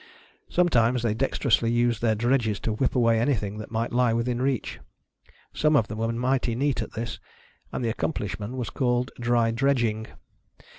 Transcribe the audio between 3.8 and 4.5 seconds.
lie within